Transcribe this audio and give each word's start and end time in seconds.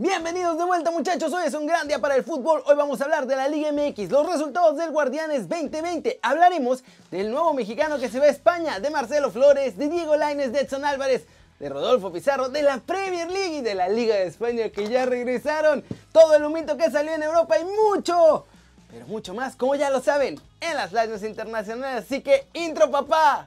Bienvenidos 0.00 0.58
de 0.58 0.64
vuelta 0.64 0.90
muchachos, 0.90 1.32
hoy 1.32 1.44
es 1.46 1.54
un 1.54 1.68
gran 1.68 1.86
día 1.86 2.00
para 2.00 2.16
el 2.16 2.24
fútbol, 2.24 2.64
hoy 2.66 2.74
vamos 2.74 3.00
a 3.00 3.04
hablar 3.04 3.28
de 3.28 3.36
la 3.36 3.46
Liga 3.46 3.70
MX, 3.70 4.10
los 4.10 4.26
resultados 4.26 4.76
del 4.76 4.90
Guardianes 4.90 5.48
2020, 5.48 6.18
hablaremos 6.20 6.82
del 7.12 7.30
nuevo 7.30 7.54
mexicano 7.54 8.00
que 8.00 8.08
se 8.08 8.18
va 8.18 8.24
a 8.24 8.30
España, 8.30 8.80
de 8.80 8.90
Marcelo 8.90 9.30
Flores, 9.30 9.78
de 9.78 9.88
Diego 9.88 10.16
Lainez, 10.16 10.50
de 10.50 10.62
Edson 10.62 10.84
Álvarez, 10.84 11.26
de 11.60 11.68
Rodolfo 11.68 12.12
Pizarro, 12.12 12.48
de 12.48 12.62
la 12.62 12.78
Premier 12.78 13.30
League 13.30 13.58
y 13.58 13.60
de 13.60 13.76
la 13.76 13.88
Liga 13.88 14.16
de 14.16 14.26
España 14.26 14.68
que 14.70 14.88
ya 14.88 15.06
regresaron, 15.06 15.84
todo 16.10 16.34
el 16.34 16.44
humito 16.44 16.76
que 16.76 16.90
salió 16.90 17.12
en 17.12 17.22
Europa 17.22 17.56
y 17.60 17.64
mucho, 17.64 18.46
pero 18.90 19.06
mucho 19.06 19.32
más, 19.32 19.54
como 19.54 19.76
ya 19.76 19.90
lo 19.90 20.00
saben, 20.00 20.40
en 20.60 20.74
las 20.74 20.92
lives 20.92 21.22
internacionales, 21.22 22.04
así 22.04 22.20
que 22.20 22.48
intro 22.52 22.90
papá. 22.90 23.46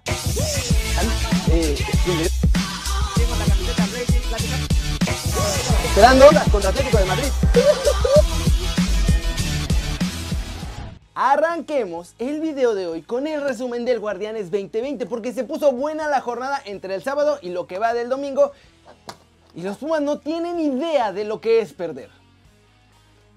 Eh, 1.51 1.75
Esperando 5.97 6.27
contra 6.51 6.69
Atlético 6.69 6.97
de 6.99 7.05
Madrid. 7.05 7.27
Arranquemos 11.15 12.13
el 12.19 12.39
video 12.39 12.75
de 12.75 12.85
hoy 12.85 13.01
con 13.01 13.25
el 13.25 13.41
resumen 13.41 13.83
del 13.83 13.99
Guardianes 13.99 14.51
2020 14.51 15.07
porque 15.07 15.33
se 15.33 15.43
puso 15.43 15.71
buena 15.71 16.07
la 16.07 16.21
jornada 16.21 16.61
entre 16.65 16.93
el 16.93 17.01
sábado 17.01 17.39
y 17.41 17.49
lo 17.49 17.65
que 17.65 17.79
va 17.79 17.95
del 17.95 18.09
domingo 18.09 18.51
y 19.55 19.63
los 19.63 19.77
Pumas 19.77 20.01
no 20.01 20.19
tienen 20.19 20.59
idea 20.59 21.13
de 21.13 21.23
lo 21.23 21.41
que 21.41 21.61
es 21.61 21.73
perder. 21.73 22.11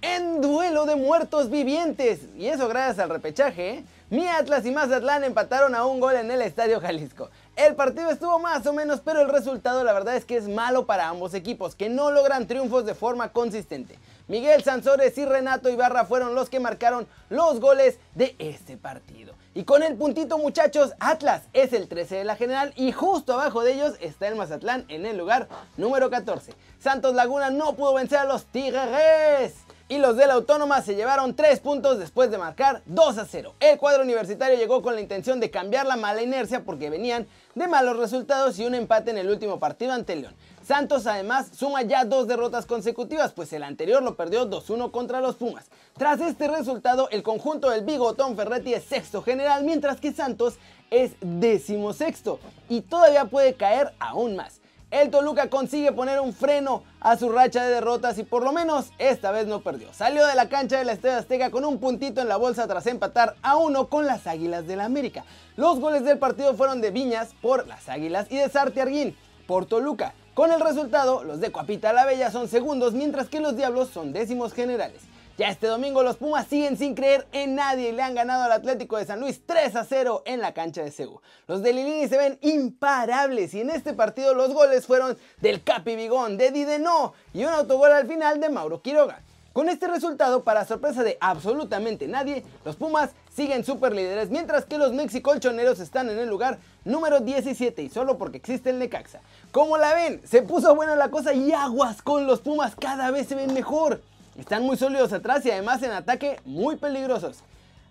En 0.03 0.43
duelo 0.43 0.85
de 0.85 0.97
muertos 0.97 1.49
vivientes, 1.49 2.21
y 2.37 2.49
eso 2.49 2.69
gracias 2.69 2.99
al 2.99 3.09
repechaje, 3.09 3.71
¿eh? 3.71 3.85
Mi 4.11 4.27
Atlas 4.29 4.67
y 4.67 4.71
Mazatlán 4.71 5.25
empataron 5.25 5.75
a 5.75 5.87
un 5.87 5.99
gol 5.99 6.17
en 6.17 6.31
el 6.31 6.43
Estadio 6.43 6.79
Jalisco. 6.79 7.31
El 7.61 7.75
partido 7.75 8.09
estuvo 8.09 8.39
más 8.39 8.67
o 8.67 8.73
menos, 8.73 9.03
pero 9.05 9.21
el 9.21 9.29
resultado 9.29 9.85
la 9.85 9.93
verdad 9.93 10.17
es 10.17 10.25
que 10.25 10.39
es 10.39 10.49
malo 10.49 10.87
para 10.87 11.09
ambos 11.09 11.35
equipos, 11.35 11.75
que 11.75 11.91
no 11.91 12.11
logran 12.11 12.47
triunfos 12.47 12.87
de 12.87 12.95
forma 12.95 13.33
consistente. 13.33 13.99
Miguel 14.29 14.65
Sansores 14.65 15.19
y 15.19 15.27
Renato 15.27 15.69
Ibarra 15.69 16.07
fueron 16.07 16.35
los 16.35 16.49
que 16.49 16.59
marcaron 16.59 17.07
los 17.29 17.61
goles 17.61 17.99
de 18.15 18.35
este 18.39 18.79
partido. 18.79 19.35
Y 19.53 19.65
con 19.65 19.83
el 19.83 19.95
puntito 19.97 20.39
muchachos, 20.39 20.95
Atlas 21.01 21.43
es 21.53 21.75
el 21.75 21.87
13 21.87 22.17
de 22.17 22.25
la 22.25 22.37
general 22.37 22.73
y 22.77 22.93
justo 22.93 23.35
abajo 23.35 23.63
de 23.63 23.75
ellos 23.75 23.93
está 24.01 24.27
el 24.29 24.37
Mazatlán 24.37 24.87
en 24.89 25.05
el 25.05 25.19
lugar 25.19 25.47
número 25.77 26.09
14. 26.09 26.55
Santos 26.79 27.15
Laguna 27.15 27.51
no 27.51 27.75
pudo 27.75 27.93
vencer 27.93 28.21
a 28.21 28.25
los 28.25 28.47
Tigres 28.47 29.53
y 29.91 29.99
los 29.99 30.17
de 30.17 30.29
la 30.29 30.35
Autónoma 30.35 30.83
se 30.83 30.95
llevaron 30.95 31.35
3 31.35 31.59
puntos 31.59 31.99
después 31.99 32.31
de 32.31 32.39
marcar 32.39 32.81
2 32.87 33.19
a 33.19 33.27
0. 33.27 33.57
El 33.59 33.77
cuadro 33.77 34.05
universitario 34.05 34.57
llegó 34.57 34.83
con 34.83 34.95
la 34.95 35.01
intención 35.01 35.41
de 35.41 35.51
cambiar 35.51 35.85
la 35.85 35.97
mala 35.97 36.23
inercia 36.23 36.65
porque 36.65 36.89
venían 36.89 37.27
de 37.57 37.67
malos 37.67 37.97
resultados 37.97 38.57
y 38.61 38.65
un 38.65 38.77
empate 38.77 39.11
en 39.11 39.19
el 39.19 39.29
último 39.29 39.59
partido 39.59 39.93
ante 39.93 40.15
León. 40.15 40.37
Santos 40.63 41.09
además 41.09 41.49
suma 41.53 41.83
ya 41.83 42.05
dos 42.05 42.29
derrotas 42.29 42.67
consecutivas, 42.67 43.33
pues 43.33 43.53
el 43.53 43.65
anterior 43.65 44.01
lo 44.01 44.15
perdió 44.15 44.49
2-1 44.49 44.93
contra 44.93 45.21
los 45.21 45.35
Pumas. 45.35 45.67
Tras 45.99 46.21
este 46.21 46.47
resultado, 46.47 47.09
el 47.11 47.25
conjunto 47.25 47.69
del 47.69 47.85
Bigotón 47.85 48.37
Ferretti 48.37 48.73
es 48.73 48.85
sexto 48.85 49.23
general, 49.23 49.65
mientras 49.65 50.01
que 50.01 50.13
Santos 50.13 50.55
es 50.93 51.15
décimo 51.21 51.95
sexto 51.95 52.39
y 52.69 52.83
todavía 52.83 53.25
puede 53.25 53.55
caer 53.55 53.93
aún 53.99 54.37
más 54.37 54.60
el 54.91 55.11
Toluca 55.11 55.49
consigue 55.49 55.93
poner 55.93 56.21
un 56.21 56.33
freno 56.33 56.83
a 57.01 57.17
su 57.17 57.31
racha 57.31 57.65
de 57.65 57.75
derrotas 57.75 58.19
y 58.19 58.25
por 58.25 58.43
lo 58.43 58.53
menos 58.53 58.91
esta 58.99 59.31
vez 59.31 59.47
no 59.47 59.61
perdió. 59.61 59.93
Salió 59.93 60.27
de 60.27 60.35
la 60.35 60.49
cancha 60.49 60.79
de 60.79 60.85
la 60.85 60.93
Estadio 60.93 61.19
Azteca 61.19 61.51
con 61.51 61.65
un 61.65 61.79
puntito 61.79 62.21
en 62.21 62.29
la 62.29 62.37
bolsa 62.37 62.67
tras 62.67 62.87
empatar 62.87 63.37
a 63.43 63.57
uno 63.57 63.89
con 63.89 64.07
las 64.07 64.27
Águilas 64.27 64.67
del 64.67 64.79
la 64.79 64.87
América. 64.87 65.25
Los 65.57 65.79
goles 65.79 66.05
del 66.05 66.19
partido 66.19 66.55
fueron 66.55 66.81
de 66.81 66.91
Viñas 66.91 67.35
por 67.41 67.69
las 67.69 67.89
Águilas 67.89 68.27
y 68.31 68.37
de 68.37 68.49
Sarti 68.49 68.81
Arguín 68.81 69.17
por 69.47 69.67
Toluca. 69.67 70.15
Con 70.35 70.53
el 70.53 70.61
resultado, 70.61 71.23
los 71.23 71.41
de 71.41 71.53
Coapita 71.53 71.93
la 71.93 72.07
Bella 72.07 72.31
son 72.31 72.49
segundos 72.49 72.95
mientras 72.95 73.29
que 73.29 73.41
los 73.41 73.57
Diablos 73.57 73.91
son 73.91 74.13
décimos 74.13 74.53
generales. 74.55 75.03
Ya 75.41 75.49
este 75.49 75.69
domingo 75.69 76.03
los 76.03 76.19
Pumas 76.19 76.47
siguen 76.49 76.77
sin 76.77 76.95
creer 76.95 77.27
en 77.33 77.55
nadie 77.55 77.89
y 77.89 77.93
le 77.93 78.03
han 78.03 78.15
ganado 78.15 78.43
al 78.45 78.53
Atlético 78.53 78.99
de 78.99 79.07
San 79.07 79.21
Luis 79.21 79.41
3 79.47 79.75
a 79.75 79.85
0 79.87 80.23
en 80.27 80.43
la 80.43 80.53
cancha 80.53 80.83
de 80.83 80.91
Seúl. 80.91 81.23
Los 81.47 81.63
de 81.63 81.73
Lilini 81.73 82.09
se 82.09 82.19
ven 82.19 82.39
imparables 82.43 83.55
y 83.55 83.63
en 83.63 83.71
este 83.71 83.95
partido 83.95 84.35
los 84.35 84.53
goles 84.53 84.85
fueron 84.85 85.17
del 85.41 85.65
Capi 85.65 85.97
Bigón, 85.97 86.37
de 86.37 86.51
Dideno 86.51 87.15
y 87.33 87.45
un 87.45 87.55
autogol 87.55 87.91
al 87.91 88.07
final 88.07 88.39
de 88.39 88.51
Mauro 88.51 88.83
Quiroga. 88.83 89.23
Con 89.55 89.71
este 89.71 89.89
resultado, 89.89 90.45
para 90.45 90.67
sorpresa 90.67 91.03
de 91.03 91.17
absolutamente 91.23 92.07
nadie, 92.07 92.45
los 92.67 92.77
Pumas 92.77 93.13
siguen 93.35 93.65
super 93.65 93.95
líderes, 93.95 94.29
mientras 94.29 94.67
que 94.67 94.77
los 94.77 94.93
mexicolchoneros 94.93 95.81
están 95.81 96.11
en 96.11 96.19
el 96.19 96.29
lugar 96.29 96.59
número 96.85 97.21
17 97.21 97.83
y 97.83 97.89
solo 97.89 98.19
porque 98.19 98.37
existe 98.37 98.69
el 98.69 98.79
Necaxa. 98.79 99.23
Como 99.53 99.79
la 99.79 99.95
ven, 99.95 100.21
se 100.27 100.43
puso 100.43 100.75
buena 100.75 100.97
la 100.97 101.11
cosa 101.11 101.33
y 101.33 101.51
aguas 101.53 102.03
con 102.03 102.27
los 102.27 102.43
Pumas 102.43 102.77
cada 102.77 103.11
vez 103.11 103.27
se 103.27 103.37
ven 103.37 103.55
mejor. 103.55 104.03
Están 104.41 104.63
muy 104.63 104.79
sólidos 104.79 105.13
atrás 105.13 105.45
y 105.45 105.51
además 105.51 105.83
en 105.83 105.91
ataque 105.91 106.41
muy 106.47 106.77
peligrosos. 106.77 107.41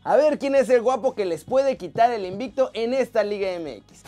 A 0.03 0.15
ver 0.15 0.39
quién 0.39 0.55
es 0.55 0.67
el 0.69 0.81
guapo 0.81 1.13
que 1.13 1.23
les 1.23 1.43
puede 1.43 1.77
quitar 1.77 2.11
el 2.11 2.25
invicto 2.25 2.71
en 2.73 2.95
esta 2.95 3.23
Liga 3.23 3.49
MX. 3.59 4.01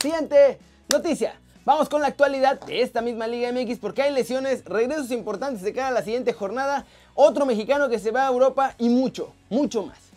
Siguiente 0.00 0.58
noticia. 0.90 1.38
Vamos 1.66 1.90
con 1.90 2.00
la 2.00 2.06
actualidad 2.06 2.58
de 2.60 2.80
esta 2.80 3.02
misma 3.02 3.26
Liga 3.26 3.52
MX 3.52 3.78
porque 3.78 4.00
hay 4.00 4.12
lesiones, 4.14 4.64
regresos 4.64 5.10
importantes 5.10 5.60
de 5.60 5.74
cara 5.74 5.88
a 5.88 5.92
la 5.92 6.02
siguiente 6.02 6.32
jornada, 6.32 6.86
otro 7.14 7.44
mexicano 7.44 7.90
que 7.90 7.98
se 7.98 8.10
va 8.10 8.24
a 8.24 8.28
Europa 8.28 8.74
y 8.78 8.88
mucho, 8.88 9.34
mucho 9.50 9.82
más. 9.82 10.07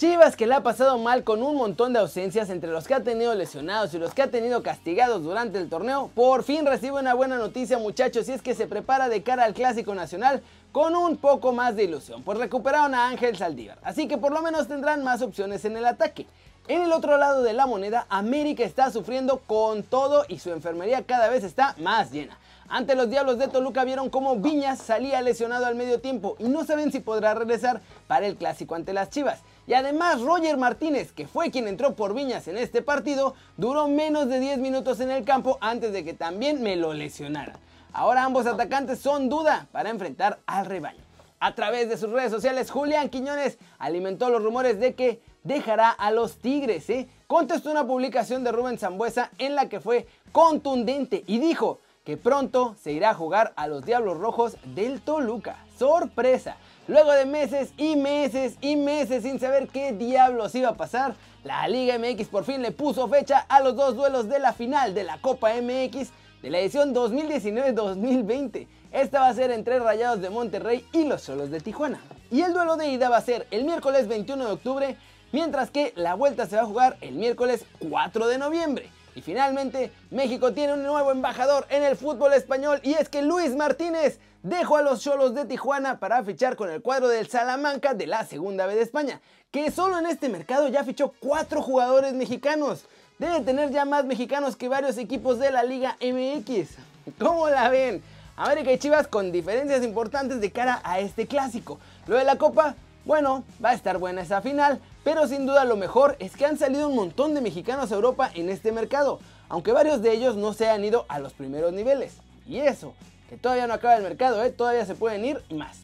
Chivas 0.00 0.34
que 0.34 0.46
le 0.46 0.54
ha 0.54 0.62
pasado 0.62 0.96
mal 0.96 1.24
con 1.24 1.42
un 1.42 1.56
montón 1.56 1.92
de 1.92 1.98
ausencias 1.98 2.48
entre 2.48 2.70
los 2.70 2.88
que 2.88 2.94
ha 2.94 3.02
tenido 3.02 3.34
lesionados 3.34 3.92
y 3.92 3.98
los 3.98 4.14
que 4.14 4.22
ha 4.22 4.30
tenido 4.30 4.62
castigados 4.62 5.22
durante 5.22 5.58
el 5.58 5.68
torneo, 5.68 6.10
por 6.14 6.42
fin 6.42 6.64
recibe 6.64 6.98
una 6.98 7.12
buena 7.12 7.36
noticia 7.36 7.76
muchachos 7.76 8.26
y 8.26 8.32
es 8.32 8.40
que 8.40 8.54
se 8.54 8.66
prepara 8.66 9.10
de 9.10 9.22
cara 9.22 9.44
al 9.44 9.52
Clásico 9.52 9.94
Nacional 9.94 10.42
con 10.72 10.96
un 10.96 11.18
poco 11.18 11.52
más 11.52 11.76
de 11.76 11.84
ilusión, 11.84 12.22
pues 12.22 12.38
recuperaron 12.38 12.94
a 12.94 13.08
Ángel 13.08 13.36
Saldívar, 13.36 13.76
así 13.82 14.08
que 14.08 14.16
por 14.16 14.32
lo 14.32 14.40
menos 14.40 14.68
tendrán 14.68 15.04
más 15.04 15.20
opciones 15.20 15.66
en 15.66 15.76
el 15.76 15.84
ataque. 15.84 16.26
En 16.66 16.80
el 16.80 16.92
otro 16.92 17.18
lado 17.18 17.42
de 17.42 17.52
la 17.52 17.66
moneda, 17.66 18.06
América 18.08 18.64
está 18.64 18.90
sufriendo 18.90 19.40
con 19.46 19.82
todo 19.82 20.24
y 20.28 20.38
su 20.38 20.50
enfermería 20.50 21.02
cada 21.02 21.28
vez 21.28 21.44
está 21.44 21.74
más 21.78 22.10
llena. 22.10 22.38
Ante 22.72 22.94
los 22.94 23.10
Diablos 23.10 23.36
de 23.36 23.48
Toluca 23.48 23.82
vieron 23.82 24.10
cómo 24.10 24.36
Viñas 24.36 24.78
salía 24.78 25.20
lesionado 25.20 25.66
al 25.66 25.74
medio 25.74 26.00
tiempo 26.00 26.36
y 26.38 26.44
no 26.44 26.64
saben 26.64 26.92
si 26.92 27.00
podrá 27.00 27.34
regresar 27.34 27.80
para 28.06 28.28
el 28.28 28.36
clásico 28.36 28.76
ante 28.76 28.92
las 28.92 29.10
Chivas. 29.10 29.40
Y 29.70 29.74
además 29.74 30.20
Roger 30.20 30.56
Martínez, 30.56 31.12
que 31.12 31.28
fue 31.28 31.52
quien 31.52 31.68
entró 31.68 31.94
por 31.94 32.12
Viñas 32.12 32.48
en 32.48 32.58
este 32.58 32.82
partido, 32.82 33.36
duró 33.56 33.86
menos 33.86 34.28
de 34.28 34.40
10 34.40 34.58
minutos 34.58 34.98
en 34.98 35.12
el 35.12 35.24
campo 35.24 35.58
antes 35.60 35.92
de 35.92 36.02
que 36.04 36.12
también 36.12 36.60
me 36.60 36.74
lo 36.74 36.92
lesionara. 36.92 37.52
Ahora 37.92 38.24
ambos 38.24 38.46
atacantes 38.46 38.98
son 38.98 39.28
duda 39.28 39.68
para 39.70 39.90
enfrentar 39.90 40.40
al 40.44 40.66
rebaño. 40.66 41.04
A 41.38 41.54
través 41.54 41.88
de 41.88 41.98
sus 41.98 42.10
redes 42.10 42.32
sociales, 42.32 42.68
Julián 42.68 43.10
Quiñones 43.10 43.58
alimentó 43.78 44.28
los 44.28 44.42
rumores 44.42 44.80
de 44.80 44.96
que 44.96 45.22
dejará 45.44 45.90
a 45.90 46.10
los 46.10 46.38
Tigres. 46.38 46.90
¿eh? 46.90 47.06
Contestó 47.28 47.70
una 47.70 47.86
publicación 47.86 48.42
de 48.42 48.50
Rubén 48.50 48.76
Zambuesa 48.76 49.30
en 49.38 49.54
la 49.54 49.68
que 49.68 49.78
fue 49.78 50.08
contundente 50.32 51.22
y 51.28 51.38
dijo 51.38 51.78
que 52.02 52.16
pronto 52.16 52.74
se 52.82 52.90
irá 52.90 53.10
a 53.10 53.14
jugar 53.14 53.52
a 53.54 53.68
los 53.68 53.84
Diablos 53.84 54.18
Rojos 54.18 54.56
del 54.74 55.00
Toluca. 55.00 55.64
¡Sorpresa! 55.78 56.56
Luego 56.90 57.12
de 57.12 57.24
meses 57.24 57.72
y 57.76 57.94
meses 57.94 58.56
y 58.60 58.74
meses 58.74 59.22
sin 59.22 59.38
saber 59.38 59.68
qué 59.68 59.92
diablos 59.92 60.56
iba 60.56 60.70
a 60.70 60.76
pasar, 60.76 61.14
la 61.44 61.68
Liga 61.68 61.96
MX 61.96 62.26
por 62.26 62.42
fin 62.42 62.62
le 62.62 62.72
puso 62.72 63.06
fecha 63.06 63.46
a 63.48 63.60
los 63.60 63.76
dos 63.76 63.94
duelos 63.94 64.28
de 64.28 64.40
la 64.40 64.52
final 64.52 64.92
de 64.92 65.04
la 65.04 65.18
Copa 65.18 65.52
MX 65.54 66.08
de 66.42 66.50
la 66.50 66.58
edición 66.58 66.92
2019-2020. 66.92 68.66
Esta 68.90 69.20
va 69.20 69.28
a 69.28 69.34
ser 69.34 69.52
entre 69.52 69.78
Rayados 69.78 70.20
de 70.20 70.30
Monterrey 70.30 70.84
y 70.92 71.04
los 71.04 71.22
Solos 71.22 71.52
de 71.52 71.60
Tijuana. 71.60 72.00
Y 72.28 72.40
el 72.40 72.52
duelo 72.52 72.76
de 72.76 72.88
ida 72.88 73.08
va 73.08 73.18
a 73.18 73.22
ser 73.22 73.46
el 73.52 73.64
miércoles 73.64 74.08
21 74.08 74.44
de 74.44 74.50
octubre, 74.50 74.96
mientras 75.30 75.70
que 75.70 75.92
la 75.94 76.14
vuelta 76.14 76.46
se 76.46 76.56
va 76.56 76.62
a 76.62 76.66
jugar 76.66 76.96
el 77.02 77.14
miércoles 77.14 77.66
4 77.88 78.26
de 78.26 78.38
noviembre. 78.38 78.90
Y 79.14 79.20
finalmente, 79.20 79.92
México 80.10 80.54
tiene 80.54 80.72
un 80.72 80.82
nuevo 80.82 81.12
embajador 81.12 81.66
en 81.70 81.84
el 81.84 81.94
fútbol 81.96 82.32
español 82.32 82.80
y 82.82 82.94
es 82.94 83.08
que 83.08 83.22
Luis 83.22 83.54
Martínez 83.54 84.18
dejó 84.42 84.76
a 84.76 84.82
los 84.82 85.00
Cholos 85.00 85.34
de 85.34 85.44
Tijuana 85.44 85.98
para 85.98 86.24
fichar 86.24 86.56
con 86.56 86.70
el 86.70 86.82
cuadro 86.82 87.08
del 87.08 87.28
Salamanca 87.28 87.94
de 87.94 88.06
la 88.06 88.24
Segunda 88.24 88.66
B 88.66 88.74
de 88.74 88.82
España, 88.82 89.20
que 89.50 89.70
solo 89.70 89.98
en 89.98 90.06
este 90.06 90.28
mercado 90.28 90.68
ya 90.68 90.84
fichó 90.84 91.12
cuatro 91.20 91.62
jugadores 91.62 92.14
mexicanos. 92.14 92.84
Debe 93.18 93.40
tener 93.40 93.70
ya 93.70 93.84
más 93.84 94.04
mexicanos 94.04 94.56
que 94.56 94.68
varios 94.68 94.96
equipos 94.96 95.38
de 95.38 95.50
la 95.50 95.62
Liga 95.62 95.98
MX. 96.00 96.70
¿Cómo 97.18 97.48
la 97.48 97.68
ven? 97.68 98.02
América 98.36 98.72
y 98.72 98.78
Chivas 98.78 99.06
con 99.06 99.32
diferencias 99.32 99.84
importantes 99.84 100.40
de 100.40 100.50
cara 100.50 100.80
a 100.84 101.00
este 101.00 101.26
clásico. 101.26 101.78
Lo 102.06 102.16
de 102.16 102.24
la 102.24 102.36
Copa, 102.36 102.76
bueno, 103.04 103.44
va 103.62 103.70
a 103.70 103.74
estar 103.74 103.98
buena 103.98 104.22
esa 104.22 104.40
final, 104.40 104.80
pero 105.04 105.26
sin 105.28 105.44
duda 105.44 105.66
lo 105.66 105.76
mejor 105.76 106.16
es 106.18 106.34
que 106.36 106.46
han 106.46 106.56
salido 106.56 106.88
un 106.88 106.96
montón 106.96 107.34
de 107.34 107.42
mexicanos 107.42 107.92
a 107.92 107.96
Europa 107.96 108.30
en 108.34 108.48
este 108.48 108.72
mercado, 108.72 109.20
aunque 109.50 109.72
varios 109.72 110.00
de 110.00 110.12
ellos 110.12 110.36
no 110.36 110.54
se 110.54 110.70
han 110.70 110.82
ido 110.82 111.04
a 111.08 111.18
los 111.18 111.34
primeros 111.34 111.74
niveles. 111.74 112.14
Y 112.46 112.60
eso, 112.60 112.94
que 113.30 113.36
todavía 113.36 113.68
no 113.68 113.74
acaba 113.74 113.94
el 113.94 114.02
mercado, 114.02 114.42
¿eh? 114.42 114.50
todavía 114.50 114.84
se 114.84 114.96
pueden 114.96 115.24
ir 115.24 115.40
más. 115.50 115.78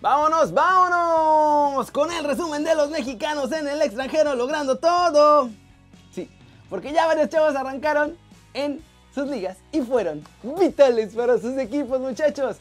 Vámonos, 0.00 0.52
vámonos 0.52 1.90
con 1.90 2.12
el 2.12 2.22
resumen 2.22 2.62
de 2.62 2.76
los 2.76 2.90
mexicanos 2.90 3.50
en 3.50 3.66
el 3.66 3.82
extranjero 3.82 4.36
logrando 4.36 4.78
todo. 4.78 5.50
Sí, 6.14 6.30
porque 6.70 6.92
ya 6.92 7.08
varios 7.08 7.28
chavos 7.28 7.56
arrancaron 7.56 8.16
en 8.54 8.80
sus 9.12 9.26
ligas 9.26 9.58
y 9.72 9.80
fueron 9.80 10.22
vitales 10.60 11.12
para 11.12 11.38
sus 11.38 11.58
equipos 11.58 11.98
muchachos. 11.98 12.58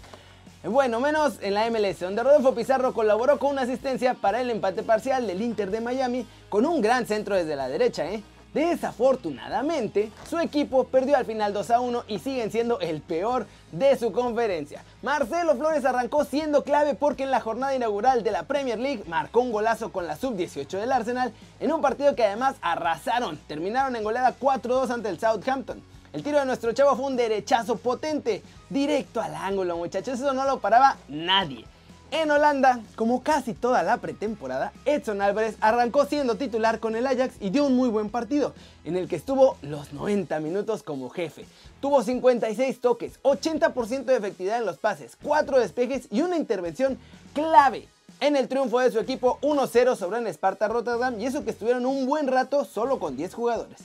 Bueno, 0.63 0.99
menos 0.99 1.37
en 1.41 1.53
la 1.53 1.69
MLS, 1.69 1.99
donde 1.99 2.23
Rodolfo 2.23 2.55
Pizarro 2.55 2.93
colaboró 2.93 3.37
con 3.37 3.51
una 3.51 3.61
asistencia 3.61 4.15
para 4.15 4.41
el 4.41 4.49
empate 4.49 4.81
parcial 4.81 5.27
del 5.27 5.39
Inter 5.39 5.69
de 5.69 5.81
Miami 5.81 6.25
con 6.49 6.65
un 6.65 6.81
gran 6.81 7.05
centro 7.05 7.35
desde 7.35 7.55
la 7.55 7.67
derecha, 7.67 8.09
¿eh? 8.11 8.23
Desafortunadamente, 8.53 10.11
su 10.29 10.37
equipo 10.37 10.83
perdió 10.83 11.15
al 11.15 11.25
final 11.25 11.53
2 11.53 11.71
a 11.71 11.79
1 11.79 12.03
y 12.07 12.19
siguen 12.19 12.51
siendo 12.51 12.81
el 12.81 13.01
peor 13.01 13.47
de 13.71 13.97
su 13.97 14.11
conferencia. 14.11 14.83
Marcelo 15.01 15.55
Flores 15.55 15.85
arrancó 15.85 16.25
siendo 16.25 16.63
clave 16.63 16.93
porque 16.93 17.23
en 17.23 17.31
la 17.31 17.39
jornada 17.39 17.73
inaugural 17.75 18.23
de 18.23 18.31
la 18.31 18.43
Premier 18.43 18.77
League 18.77 19.05
marcó 19.07 19.39
un 19.39 19.53
golazo 19.53 19.93
con 19.93 20.05
la 20.05 20.17
sub-18 20.17 20.67
del 20.67 20.91
Arsenal 20.91 21.31
en 21.61 21.71
un 21.71 21.81
partido 21.81 22.13
que 22.13 22.25
además 22.25 22.55
arrasaron. 22.61 23.37
Terminaron 23.47 23.95
en 23.95 24.03
goleada 24.03 24.35
4-2 24.37 24.89
ante 24.89 25.07
el 25.07 25.19
Southampton. 25.19 25.81
El 26.11 26.23
tiro 26.23 26.39
de 26.39 26.45
nuestro 26.45 26.73
chavo 26.73 26.97
fue 26.97 27.05
un 27.05 27.15
derechazo 27.15 27.77
potente, 27.77 28.43
directo 28.69 29.21
al 29.21 29.33
ángulo, 29.33 29.77
muchachos. 29.77 30.19
Eso 30.19 30.33
no 30.33 30.43
lo 30.43 30.59
paraba 30.59 30.97
nadie. 31.07 31.65
En 32.11 32.29
Holanda, 32.29 32.81
como 32.97 33.23
casi 33.23 33.53
toda 33.53 33.83
la 33.83 33.95
pretemporada, 33.95 34.73
Edson 34.83 35.21
Álvarez 35.21 35.55
arrancó 35.61 36.05
siendo 36.05 36.35
titular 36.35 36.81
con 36.81 36.97
el 36.97 37.07
Ajax 37.07 37.35
y 37.39 37.51
dio 37.51 37.65
un 37.65 37.77
muy 37.77 37.87
buen 37.87 38.09
partido, 38.09 38.53
en 38.83 38.97
el 38.97 39.07
que 39.07 39.15
estuvo 39.15 39.55
los 39.61 39.93
90 39.93 40.41
minutos 40.41 40.83
como 40.83 41.09
jefe. 41.09 41.45
Tuvo 41.79 42.03
56 42.03 42.81
toques, 42.81 43.23
80% 43.23 44.03
de 44.03 44.17
efectividad 44.17 44.57
en 44.57 44.65
los 44.65 44.77
pases, 44.77 45.17
4 45.23 45.61
despejes 45.61 46.09
y 46.11 46.21
una 46.21 46.35
intervención 46.35 46.99
clave 47.33 47.87
en 48.19 48.35
el 48.35 48.49
triunfo 48.49 48.79
de 48.79 48.91
su 48.91 48.99
equipo 48.99 49.39
1-0 49.41 49.95
sobre 49.95 50.19
el 50.19 50.27
Sparta 50.27 50.67
Rotterdam 50.67 51.17
y 51.17 51.27
eso 51.27 51.45
que 51.45 51.51
estuvieron 51.51 51.85
un 51.85 52.05
buen 52.05 52.27
rato 52.27 52.65
solo 52.65 52.99
con 52.99 53.15
10 53.15 53.33
jugadores. 53.33 53.77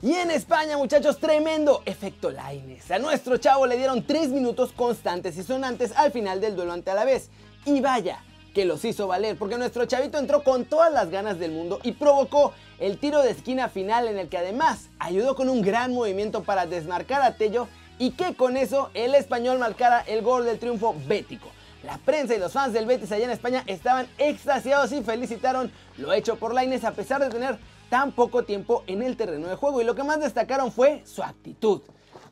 Y 0.00 0.14
en 0.14 0.30
España, 0.30 0.76
muchachos, 0.76 1.18
tremendo 1.18 1.82
efecto 1.86 2.30
Laines. 2.30 2.90
A 2.90 2.98
nuestro 2.98 3.36
chavo 3.36 3.66
le 3.66 3.76
dieron 3.76 4.06
3 4.06 4.30
minutos 4.30 4.72
constantes 4.72 5.36
y 5.38 5.42
sonantes 5.42 5.92
al 5.96 6.12
final 6.12 6.40
del 6.40 6.56
duelo 6.56 6.72
ante 6.72 6.90
Alavés. 6.90 7.30
Y 7.66 7.80
vaya, 7.80 8.18
que 8.54 8.64
los 8.64 8.84
hizo 8.84 9.06
valer, 9.06 9.36
porque 9.36 9.58
nuestro 9.58 9.84
chavito 9.86 10.18
entró 10.18 10.44
con 10.44 10.64
todas 10.64 10.92
las 10.92 11.10
ganas 11.10 11.38
del 11.38 11.52
mundo 11.52 11.80
y 11.82 11.92
provocó 11.92 12.52
el 12.78 12.98
tiro 12.98 13.22
de 13.22 13.30
esquina 13.30 13.68
final 13.68 14.06
en 14.06 14.18
el 14.18 14.28
que 14.28 14.38
además 14.38 14.88
ayudó 14.98 15.34
con 15.34 15.48
un 15.48 15.62
gran 15.62 15.92
movimiento 15.92 16.42
para 16.42 16.66
desmarcar 16.66 17.22
a 17.22 17.36
Tello 17.36 17.68
y 17.98 18.12
que 18.12 18.34
con 18.34 18.56
eso 18.56 18.90
el 18.94 19.14
español 19.14 19.58
marcara 19.58 20.00
el 20.00 20.22
gol 20.22 20.44
del 20.44 20.58
triunfo 20.58 20.94
bético. 21.06 21.48
La 21.84 21.98
prensa 21.98 22.34
y 22.34 22.38
los 22.38 22.52
fans 22.52 22.72
del 22.72 22.86
Betis 22.86 23.12
allá 23.12 23.26
en 23.26 23.30
España 23.30 23.62
estaban 23.66 24.06
extasiados 24.16 24.90
y 24.92 25.02
felicitaron 25.02 25.70
lo 25.98 26.12
hecho 26.12 26.36
por 26.36 26.54
Laines 26.54 26.84
a 26.84 26.92
pesar 26.92 27.20
de 27.20 27.28
tener 27.28 27.58
tan 27.90 28.12
poco 28.12 28.44
tiempo 28.44 28.84
en 28.86 29.02
el 29.02 29.16
terreno 29.16 29.48
de 29.48 29.56
juego 29.56 29.82
y 29.82 29.84
lo 29.84 29.94
que 29.94 30.02
más 30.02 30.20
destacaron 30.20 30.72
fue 30.72 31.02
su 31.04 31.22
actitud. 31.22 31.82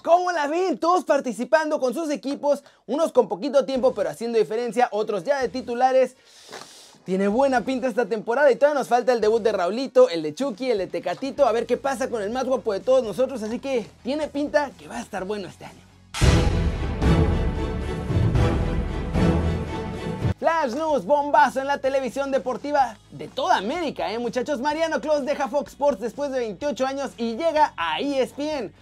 ¿Cómo 0.02 0.32
la 0.32 0.48
ven? 0.48 0.78
Todos 0.78 1.04
participando 1.04 1.78
con 1.78 1.94
sus 1.94 2.10
equipos, 2.10 2.64
unos 2.86 3.12
con 3.12 3.28
poquito 3.28 3.64
tiempo 3.64 3.94
pero 3.94 4.10
haciendo 4.10 4.38
diferencia, 4.38 4.88
otros 4.90 5.22
ya 5.22 5.40
de 5.40 5.48
titulares. 5.48 6.16
Tiene 7.04 7.28
buena 7.28 7.62
pinta 7.62 7.86
esta 7.86 8.06
temporada 8.06 8.50
y 8.50 8.56
todavía 8.56 8.78
nos 8.78 8.88
falta 8.88 9.12
el 9.12 9.20
debut 9.20 9.42
de 9.42 9.52
Raulito, 9.52 10.08
el 10.08 10.22
de 10.22 10.34
Chucky, 10.34 10.70
el 10.70 10.78
de 10.78 10.86
Tecatito, 10.86 11.46
a 11.46 11.52
ver 11.52 11.66
qué 11.66 11.76
pasa 11.76 12.08
con 12.08 12.22
el 12.22 12.30
más 12.30 12.44
guapo 12.44 12.72
de 12.72 12.80
todos 12.80 13.02
nosotros, 13.02 13.42
así 13.42 13.58
que 13.58 13.86
tiene 14.02 14.28
pinta 14.28 14.70
que 14.78 14.86
va 14.86 14.98
a 14.98 15.02
estar 15.02 15.24
bueno 15.24 15.48
este 15.48 15.64
año. 15.64 15.80
Flash 20.38 20.74
News, 20.74 21.04
bombazo 21.04 21.60
en 21.60 21.68
la 21.68 21.78
televisión 21.78 22.32
deportiva 22.32 22.96
de 23.12 23.28
toda 23.28 23.56
América, 23.56 24.12
¿eh? 24.12 24.18
Muchachos, 24.18 24.60
Mariano 24.60 25.00
Clos 25.00 25.24
deja 25.24 25.48
Fox 25.48 25.72
Sports 25.72 26.00
después 26.00 26.32
de 26.32 26.40
28 26.40 26.86
años 26.86 27.10
y 27.16 27.36
llega 27.36 27.72
a 27.76 28.00
ESPN. 28.00 28.72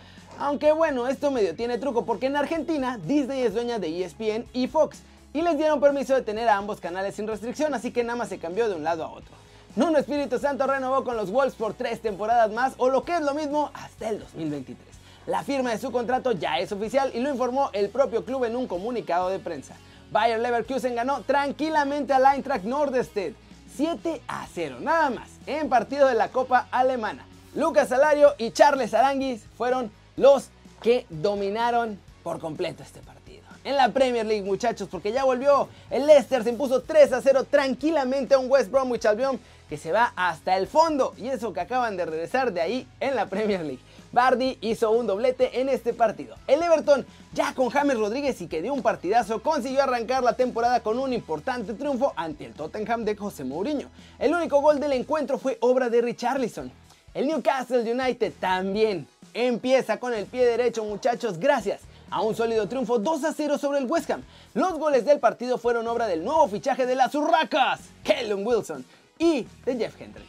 Aunque 0.41 0.73
bueno, 0.73 1.07
esto 1.07 1.31
medio 1.31 1.55
tiene 1.55 1.77
truco 1.77 2.07
porque 2.07 2.25
en 2.25 2.35
Argentina 2.35 2.99
Disney 3.05 3.43
es 3.43 3.53
dueña 3.53 3.79
de 3.79 4.03
ESPN 4.03 4.47
y 4.55 4.69
Fox 4.69 5.03
y 5.35 5.43
les 5.43 5.59
dieron 5.59 5.81
permiso 5.81 6.15
de 6.15 6.23
tener 6.23 6.49
a 6.49 6.57
ambos 6.57 6.81
canales 6.81 7.15
sin 7.15 7.29
restricción, 7.29 7.75
así 7.75 7.91
que 7.91 8.03
nada 8.03 8.17
más 8.17 8.31
se 8.31 8.39
cambió 8.39 8.67
de 8.67 8.75
un 8.75 8.83
lado 8.83 9.05
a 9.05 9.11
otro. 9.11 9.35
Nuno 9.77 9.99
Espíritu 9.99 10.39
Santo 10.39 10.67
renovó 10.67 11.05
con 11.05 11.19
los 11.19 11.31
Wolves 11.31 11.55
por 11.57 11.75
tres 11.75 12.01
temporadas 12.01 12.51
más 12.53 12.73
o 12.79 12.89
lo 12.89 13.05
que 13.05 13.17
es 13.17 13.21
lo 13.21 13.35
mismo 13.35 13.71
hasta 13.75 14.09
el 14.09 14.19
2023. 14.19 14.79
La 15.27 15.43
firma 15.43 15.73
de 15.73 15.79
su 15.79 15.93
contrato 15.93 16.33
ya 16.33 16.59
es 16.59 16.73
oficial 16.73 17.11
y 17.15 17.21
lo 17.21 17.29
informó 17.29 17.69
el 17.75 17.91
propio 17.91 18.25
club 18.25 18.45
en 18.45 18.57
un 18.57 18.67
comunicado 18.67 19.29
de 19.29 19.41
prensa. 19.41 19.77
Bayer 20.11 20.41
Leverkusen 20.41 20.95
ganó 20.95 21.21
tranquilamente 21.21 22.15
al 22.15 22.25
Eintracht 22.25 22.65
Nordestedt 22.65 23.37
7 23.77 24.23
a 24.27 24.47
0, 24.55 24.79
nada 24.81 25.11
más, 25.11 25.29
en 25.47 25.69
partido 25.69 26.09
de 26.09 26.15
la 26.15 26.29
Copa 26.29 26.67
Alemana. 26.71 27.27
Lucas 27.55 27.91
Salario 27.91 28.35
y 28.39 28.53
Charles 28.53 28.95
Aranguis 28.95 29.45
fueron 29.59 29.93
los 30.21 30.51
que 30.83 31.07
dominaron 31.09 31.99
por 32.23 32.39
completo 32.39 32.83
este 32.83 33.01
partido. 33.01 33.41
En 33.65 33.77
la 33.77 33.89
Premier 33.91 34.27
League, 34.27 34.43
muchachos, 34.43 34.89
porque 34.91 35.13
ya 35.13 35.25
volvió. 35.25 35.69
El 35.89 36.07
Leicester 36.07 36.45
se 36.45 36.51
impuso 36.51 36.83
3 36.83 37.13
a 37.15 37.23
0 37.23 37.45
tranquilamente 37.51 38.35
a 38.35 38.39
un 38.39 38.51
West 38.51 38.71
Bromwich 38.71 39.07
Albion 39.07 39.41
que 39.69 39.79
se 39.79 39.93
va 39.93 40.13
hasta 40.17 40.57
el 40.59 40.67
fondo. 40.67 41.15
Y 41.17 41.29
eso 41.29 41.53
que 41.55 41.61
acaban 41.61 41.97
de 41.97 42.05
regresar 42.05 42.53
de 42.53 42.61
ahí 42.61 42.87
en 43.01 43.17
la 43.17 43.27
Premier 43.27 43.61
League. 43.63 43.81
Bardi 44.13 44.59
hizo 44.61 44.91
un 44.91 45.07
doblete 45.07 45.61
en 45.61 45.69
este 45.71 45.95
partido. 45.95 46.37
El 46.47 46.63
Everton, 46.63 47.07
ya 47.33 47.55
con 47.55 47.71
James 47.71 47.99
Rodríguez 47.99 48.41
y 48.43 48.47
que 48.47 48.61
dio 48.61 48.75
un 48.75 48.83
partidazo, 48.83 49.43
consiguió 49.43 49.83
arrancar 49.83 50.23
la 50.23 50.35
temporada 50.35 50.81
con 50.81 50.99
un 50.99 51.13
importante 51.15 51.73
triunfo 51.75 52.13
ante 52.17 52.45
el 52.45 52.53
Tottenham 52.53 53.05
de 53.05 53.17
José 53.17 53.45
Mourinho. 53.45 53.89
El 54.19 54.35
único 54.35 54.61
gol 54.61 54.81
del 54.81 54.93
encuentro 54.93 55.39
fue 55.39 55.57
obra 55.61 55.89
de 55.89 56.03
Richarlison. 56.03 56.71
El 57.15 57.27
Newcastle 57.27 57.91
United 57.91 58.33
también 58.39 59.07
empieza 59.35 59.99
con 59.99 60.15
el 60.15 60.27
pie 60.27 60.44
derecho, 60.44 60.85
muchachos, 60.85 61.38
gracias 61.38 61.82
a 62.11 62.23
un 62.23 62.35
sólido 62.35 62.69
triunfo 62.69 62.99
2 62.99 63.25
a 63.25 63.32
0 63.32 63.59
sobre 63.59 63.79
el 63.79 63.87
West 63.87 64.11
Ham. 64.11 64.23
Los 64.55 64.79
goles 64.79 65.05
del 65.05 65.21
partido 65.21 65.59
fueron 65.59 65.87
obra 65.87 66.06
del 66.06 66.25
nuevo 66.25 66.49
fichaje 66.49 66.87
de 66.87 66.97
las 66.97 67.15
Urracas, 67.15 67.81
Kellen 68.03 68.47
Wilson, 68.47 68.85
y 69.19 69.47
de 69.65 69.77
Jeff 69.77 70.00
Hendrick. 70.00 70.27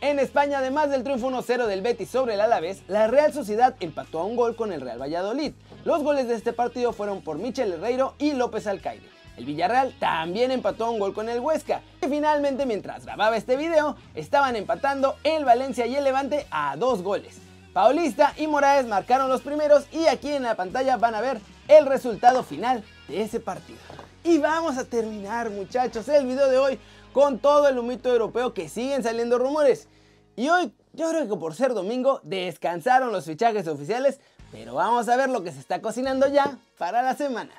En 0.00 0.18
España, 0.18 0.58
además 0.58 0.88
del 0.88 1.04
triunfo 1.04 1.28
1-0 1.30 1.66
del 1.66 1.82
Betis 1.82 2.08
sobre 2.08 2.34
el 2.34 2.40
Alavés, 2.40 2.82
la 2.88 3.06
Real 3.06 3.34
Sociedad 3.34 3.76
empató 3.80 4.20
a 4.20 4.24
un 4.24 4.34
gol 4.34 4.56
con 4.56 4.72
el 4.72 4.80
Real 4.80 5.00
Valladolid. 5.00 5.52
Los 5.84 6.02
goles 6.02 6.26
de 6.26 6.36
este 6.36 6.54
partido 6.54 6.94
fueron 6.94 7.20
por 7.20 7.36
Michel 7.36 7.72
Herreiro 7.72 8.14
y 8.18 8.32
López 8.32 8.66
Alcaide. 8.66 9.06
El 9.36 9.44
Villarreal 9.44 9.94
también 9.98 10.50
empató 10.50 10.86
a 10.86 10.90
un 10.90 10.98
gol 10.98 11.12
con 11.12 11.28
el 11.28 11.40
Huesca. 11.40 11.82
Y 12.02 12.06
finalmente, 12.08 12.66
mientras 12.66 13.04
grababa 13.04 13.36
este 13.36 13.56
video, 13.56 13.96
estaban 14.14 14.56
empatando 14.56 15.16
el 15.22 15.44
Valencia 15.44 15.86
y 15.86 15.96
el 15.96 16.04
Levante 16.04 16.46
a 16.50 16.76
dos 16.76 17.02
goles. 17.02 17.49
Paulista 17.72 18.34
y 18.36 18.48
Moraes 18.48 18.86
marcaron 18.86 19.28
los 19.28 19.42
primeros 19.42 19.86
y 19.92 20.06
aquí 20.06 20.32
en 20.32 20.42
la 20.42 20.56
pantalla 20.56 20.96
van 20.96 21.14
a 21.14 21.20
ver 21.20 21.40
el 21.68 21.86
resultado 21.86 22.42
final 22.42 22.82
de 23.06 23.22
ese 23.22 23.38
partido. 23.38 23.78
Y 24.24 24.38
vamos 24.38 24.76
a 24.76 24.84
terminar 24.84 25.50
muchachos 25.50 26.08
el 26.08 26.26
video 26.26 26.48
de 26.48 26.58
hoy 26.58 26.78
con 27.12 27.38
todo 27.38 27.68
el 27.68 27.78
humito 27.78 28.10
europeo 28.10 28.54
que 28.54 28.68
siguen 28.68 29.04
saliendo 29.04 29.38
rumores. 29.38 29.86
Y 30.34 30.48
hoy 30.48 30.74
yo 30.94 31.08
creo 31.10 31.28
que 31.28 31.36
por 31.36 31.54
ser 31.54 31.72
domingo 31.72 32.20
descansaron 32.24 33.12
los 33.12 33.24
fichajes 33.24 33.68
oficiales, 33.68 34.18
pero 34.50 34.74
vamos 34.74 35.08
a 35.08 35.16
ver 35.16 35.30
lo 35.30 35.44
que 35.44 35.52
se 35.52 35.60
está 35.60 35.80
cocinando 35.80 36.26
ya 36.26 36.58
para 36.76 37.02
la 37.02 37.14
semana. 37.14 37.52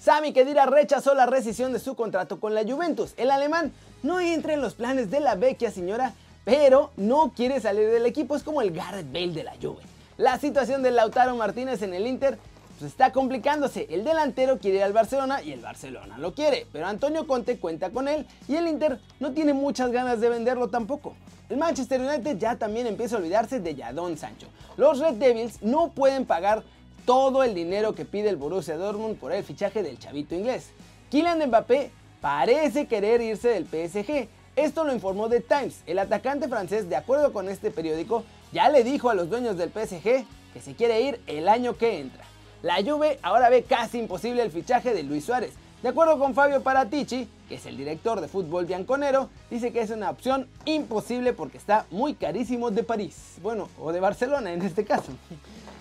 Sami 0.00 0.32
Khedira 0.32 0.66
rechazó 0.66 1.14
la 1.14 1.26
rescisión 1.26 1.72
de 1.72 1.80
su 1.80 1.96
contrato 1.96 2.38
con 2.38 2.54
la 2.54 2.62
Juventus. 2.62 3.14
El 3.16 3.30
alemán 3.30 3.72
no 4.02 4.20
entra 4.20 4.52
en 4.52 4.60
los 4.60 4.74
planes 4.74 5.10
de 5.10 5.18
la 5.18 5.34
vecchia 5.34 5.70
señora, 5.70 6.12
pero 6.44 6.90
no 6.96 7.32
quiere 7.34 7.60
salir 7.60 7.90
del 7.90 8.06
equipo, 8.06 8.36
es 8.36 8.42
como 8.42 8.62
el 8.62 8.70
Gareth 8.70 9.12
Bale 9.12 9.32
de 9.32 9.44
la 9.44 9.54
Juve. 9.60 9.82
La 10.16 10.38
situación 10.38 10.82
de 10.82 10.90
Lautaro 10.90 11.34
Martínez 11.34 11.82
en 11.82 11.94
el 11.94 12.06
Inter 12.06 12.38
pues 12.78 12.90
está 12.90 13.12
complicándose. 13.12 13.86
El 13.90 14.04
delantero 14.04 14.58
quiere 14.58 14.78
ir 14.78 14.82
al 14.82 14.92
Barcelona 14.92 15.42
y 15.42 15.52
el 15.52 15.60
Barcelona 15.60 16.18
lo 16.18 16.34
quiere, 16.34 16.66
pero 16.72 16.86
Antonio 16.86 17.26
Conte 17.26 17.58
cuenta 17.58 17.90
con 17.90 18.08
él 18.08 18.26
y 18.48 18.56
el 18.56 18.68
Inter 18.68 19.00
no 19.20 19.32
tiene 19.32 19.54
muchas 19.54 19.90
ganas 19.90 20.20
de 20.20 20.28
venderlo 20.28 20.68
tampoco. 20.68 21.14
El 21.48 21.56
Manchester 21.56 22.00
United 22.00 22.38
ya 22.38 22.56
también 22.56 22.86
empieza 22.86 23.16
a 23.16 23.18
olvidarse 23.18 23.60
de 23.60 23.76
Jadon 23.76 24.16
Sancho. 24.16 24.48
Los 24.76 24.98
Red 24.98 25.14
Devils 25.14 25.62
no 25.62 25.90
pueden 25.90 26.26
pagar 26.26 26.62
todo 27.04 27.42
el 27.42 27.54
dinero 27.54 27.94
que 27.94 28.04
pide 28.04 28.30
el 28.30 28.36
Borussia 28.36 28.76
Dortmund 28.76 29.18
por 29.18 29.32
el 29.32 29.44
fichaje 29.44 29.82
del 29.82 29.98
chavito 29.98 30.34
inglés. 30.34 30.70
Kylian 31.10 31.46
Mbappé 31.46 31.90
parece 32.20 32.86
querer 32.86 33.20
irse 33.20 33.48
del 33.48 33.66
PSG. 33.66 34.28
Esto 34.56 34.84
lo 34.84 34.92
informó 34.92 35.28
The 35.28 35.40
Times. 35.40 35.82
El 35.86 35.98
atacante 35.98 36.48
francés, 36.48 36.88
de 36.88 36.94
acuerdo 36.94 37.32
con 37.32 37.48
este 37.48 37.72
periódico, 37.72 38.24
ya 38.52 38.68
le 38.68 38.84
dijo 38.84 39.10
a 39.10 39.14
los 39.14 39.28
dueños 39.28 39.56
del 39.56 39.70
PSG 39.70 40.24
que 40.52 40.60
se 40.60 40.74
quiere 40.74 41.00
ir 41.00 41.20
el 41.26 41.48
año 41.48 41.76
que 41.76 41.98
entra. 41.98 42.24
La 42.62 42.76
Juve 42.76 43.18
ahora 43.22 43.50
ve 43.50 43.64
casi 43.64 43.98
imposible 43.98 44.42
el 44.42 44.52
fichaje 44.52 44.94
de 44.94 45.02
Luis 45.02 45.24
Suárez. 45.24 45.54
De 45.82 45.88
acuerdo 45.88 46.18
con 46.18 46.34
Fabio 46.34 46.62
Paratici, 46.62 47.28
que 47.48 47.56
es 47.56 47.66
el 47.66 47.76
director 47.76 48.20
de 48.20 48.28
fútbol 48.28 48.64
bianconero, 48.64 49.28
dice 49.50 49.72
que 49.72 49.80
es 49.80 49.90
una 49.90 50.08
opción 50.08 50.48
imposible 50.64 51.32
porque 51.32 51.58
está 51.58 51.84
muy 51.90 52.14
carísimo 52.14 52.70
de 52.70 52.84
París. 52.84 53.34
Bueno, 53.42 53.68
o 53.78 53.92
de 53.92 54.00
Barcelona 54.00 54.52
en 54.52 54.62
este 54.62 54.84
caso. 54.84 55.12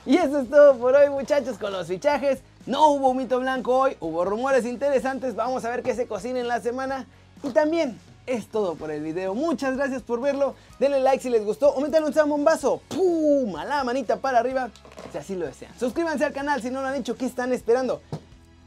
Y 0.06 0.18
eso 0.18 0.42
es 0.42 0.50
todo 0.50 0.78
por 0.78 0.94
hoy 0.96 1.10
muchachos 1.10 1.58
con 1.58 1.72
los 1.72 1.88
fichajes. 1.88 2.42
No 2.66 2.88
hubo 2.90 3.14
mito 3.14 3.40
blanco 3.40 3.78
hoy, 3.78 3.96
hubo 4.02 4.26
rumores 4.26 4.66
interesantes. 4.66 5.34
Vamos 5.34 5.64
a 5.64 5.70
ver 5.70 5.82
qué 5.82 5.96
se 5.96 6.08
cocina 6.08 6.42
en 6.42 6.50
la 6.50 6.60
semana. 6.60 7.08
Y 7.42 7.52
también 7.52 7.98
es 8.26 8.48
todo 8.48 8.76
por 8.76 8.92
el 8.92 9.02
video. 9.02 9.34
Muchas 9.34 9.76
gracias 9.76 10.02
por 10.02 10.22
verlo. 10.22 10.56
Denle 10.80 11.00
like 11.00 11.22
si 11.22 11.30
les 11.30 11.44
gustó 11.44 11.70
o 11.70 11.82
métanle 11.82 12.08
un 12.08 12.14
zambombazo. 12.14 12.82
¡Pum! 12.88 13.56
A 13.56 13.66
la 13.66 13.84
manita 13.84 14.18
para 14.18 14.40
arriba 14.40 14.70
si 15.12 15.18
así 15.18 15.36
lo 15.36 15.46
desean. 15.46 15.78
Suscríbanse 15.78 16.26
al 16.26 16.34
canal 16.34 16.62
si 16.62 16.70
no 16.70 16.82
lo 16.82 16.88
han 16.88 16.96
hecho. 16.96 17.16
¿Qué 17.16 17.26
están 17.26 17.54
esperando? 17.54 18.02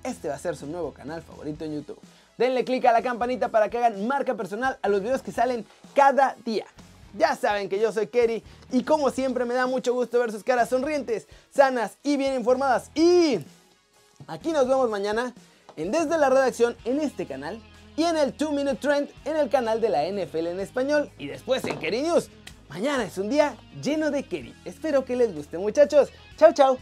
Este 0.02 0.28
va 0.28 0.34
a 0.34 0.38
ser 0.38 0.56
su 0.56 0.66
nuevo 0.66 0.92
canal 0.92 1.22
favorito 1.22 1.64
en 1.64 1.74
YouTube. 1.74 1.98
Denle 2.38 2.64
click 2.64 2.84
a 2.84 2.92
la 2.92 3.02
campanita 3.02 3.48
para 3.48 3.70
que 3.70 3.78
hagan 3.78 4.06
marca 4.06 4.34
personal 4.34 4.78
a 4.82 4.88
los 4.88 5.00
videos 5.00 5.22
que 5.22 5.32
salen 5.32 5.64
cada 5.94 6.36
día. 6.44 6.66
Ya 7.16 7.34
saben 7.34 7.70
que 7.70 7.80
yo 7.80 7.92
soy 7.92 8.08
Kerry 8.08 8.44
y 8.70 8.82
como 8.82 9.10
siempre 9.10 9.46
me 9.46 9.54
da 9.54 9.66
mucho 9.66 9.94
gusto 9.94 10.20
ver 10.20 10.30
sus 10.32 10.44
caras 10.44 10.68
sonrientes, 10.68 11.26
sanas 11.50 11.96
y 12.02 12.18
bien 12.18 12.34
informadas. 12.34 12.90
Y 12.94 13.38
aquí 14.26 14.52
nos 14.52 14.68
vemos 14.68 14.90
mañana 14.90 15.32
en 15.76 15.90
Desde 15.90 16.18
la 16.18 16.28
Redacción 16.28 16.76
en 16.84 17.00
este 17.00 17.26
canal 17.26 17.58
y 17.96 18.04
en 18.04 18.16
el 18.16 18.36
2 18.36 18.52
Minute 18.52 18.76
Trend 18.76 19.08
en 19.24 19.36
el 19.36 19.48
canal 19.48 19.80
de 19.80 19.88
la 19.88 20.04
NFL 20.04 20.46
en 20.46 20.60
español 20.60 21.10
y 21.18 21.26
después 21.26 21.64
en 21.64 21.78
Kerry 21.78 22.02
News. 22.02 22.30
Mañana 22.68 23.04
es 23.04 23.16
un 23.18 23.28
día 23.28 23.56
lleno 23.82 24.10
de 24.10 24.24
Kerry. 24.24 24.54
Espero 24.64 25.04
que 25.04 25.16
les 25.16 25.34
guste 25.34 25.58
muchachos. 25.58 26.10
Chao, 26.36 26.52
chao. 26.52 26.78